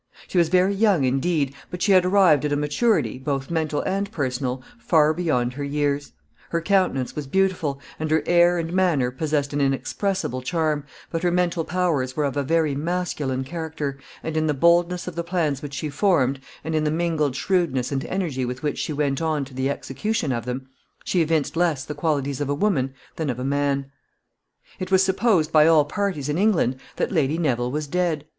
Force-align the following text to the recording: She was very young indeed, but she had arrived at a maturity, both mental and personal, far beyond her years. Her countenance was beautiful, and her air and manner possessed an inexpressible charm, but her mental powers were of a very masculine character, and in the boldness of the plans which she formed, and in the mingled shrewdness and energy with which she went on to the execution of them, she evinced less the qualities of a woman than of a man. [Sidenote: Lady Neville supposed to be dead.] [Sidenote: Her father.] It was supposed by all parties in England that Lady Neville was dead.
She 0.27 0.39
was 0.39 0.49
very 0.49 0.73
young 0.73 1.03
indeed, 1.03 1.53
but 1.69 1.83
she 1.83 1.91
had 1.91 2.05
arrived 2.05 2.43
at 2.43 2.51
a 2.51 2.55
maturity, 2.55 3.19
both 3.19 3.51
mental 3.51 3.81
and 3.81 4.11
personal, 4.11 4.63
far 4.79 5.13
beyond 5.13 5.53
her 5.53 5.63
years. 5.63 6.13
Her 6.49 6.59
countenance 6.59 7.15
was 7.15 7.27
beautiful, 7.27 7.79
and 7.99 8.09
her 8.09 8.23
air 8.25 8.57
and 8.57 8.73
manner 8.73 9.11
possessed 9.11 9.53
an 9.53 9.61
inexpressible 9.61 10.41
charm, 10.41 10.85
but 11.11 11.21
her 11.21 11.29
mental 11.29 11.63
powers 11.63 12.15
were 12.17 12.23
of 12.25 12.35
a 12.35 12.41
very 12.41 12.73
masculine 12.73 13.43
character, 13.43 13.99
and 14.23 14.35
in 14.35 14.47
the 14.47 14.55
boldness 14.55 15.07
of 15.07 15.13
the 15.13 15.23
plans 15.23 15.61
which 15.61 15.75
she 15.75 15.87
formed, 15.91 16.39
and 16.63 16.73
in 16.73 16.83
the 16.83 16.89
mingled 16.89 17.35
shrewdness 17.35 17.91
and 17.91 18.03
energy 18.05 18.43
with 18.43 18.63
which 18.63 18.79
she 18.79 18.91
went 18.93 19.21
on 19.21 19.45
to 19.45 19.53
the 19.53 19.69
execution 19.69 20.31
of 20.31 20.45
them, 20.45 20.67
she 21.03 21.21
evinced 21.21 21.55
less 21.55 21.85
the 21.85 21.93
qualities 21.93 22.41
of 22.41 22.49
a 22.49 22.55
woman 22.55 22.91
than 23.17 23.29
of 23.29 23.37
a 23.37 23.43
man. 23.43 23.81
[Sidenote: 23.91 23.91
Lady 24.01 24.21
Neville 24.23 24.47
supposed 24.47 24.47
to 24.47 24.63
be 24.63 24.63
dead.] 24.65 24.65
[Sidenote: 24.65 24.77
Her 24.79 24.79
father.] 24.79 24.79
It 24.79 24.91
was 24.91 25.03
supposed 25.03 25.51
by 25.53 25.67
all 25.67 25.85
parties 25.85 26.27
in 26.29 26.37
England 26.39 26.75
that 26.95 27.11
Lady 27.11 27.37
Neville 27.37 27.71
was 27.71 27.85
dead. 27.85 28.25